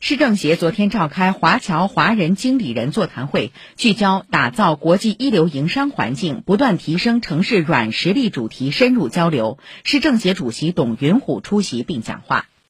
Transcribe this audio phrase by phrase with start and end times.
[0.00, 9.58] 市政协昨天召开华侨华人经理人座谈会聚焦打造国际一流营商环境不断提升城市软实力主题深入交流。
[9.84, 12.46] 市政协主席董云虎出席并讲话。